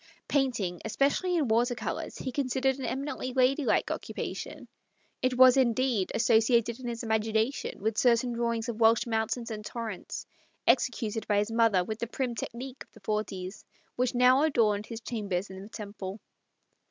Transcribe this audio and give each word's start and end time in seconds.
Painting, 0.27 0.81
especially 0.83 1.35
in 1.35 1.47
water 1.47 1.75
colours, 1.75 2.17
he 2.17 2.31
considered 2.31 2.79
an 2.79 2.85
eminently 2.85 3.33
ladylike 3.35 3.91
occupation; 3.91 4.67
it 5.21 5.37
was, 5.37 5.55
indeed, 5.57 6.11
associated 6.15 6.79
in 6.79 6.87
his 6.87 7.03
imagination 7.03 7.79
with 7.79 7.99
certain 7.99 8.33
drawings 8.33 8.67
of 8.67 8.79
Welsh 8.79 9.05
mountains 9.05 9.51
and 9.51 9.63
torrents, 9.63 10.25
executed 10.65 11.27
by 11.27 11.37
his 11.37 11.51
mother 11.51 11.83
with 11.83 11.99
the 11.99 12.07
prim 12.07 12.33
technique 12.33 12.83
of 12.83 12.91
the 12.93 12.99
forties, 13.01 13.63
which 13.95 14.15
now 14.15 14.41
ndorned 14.49 14.87
his 14.87 15.01
chambers 15.01 15.51
in 15.51 15.61
the 15.61 15.69
Temple. 15.69 16.19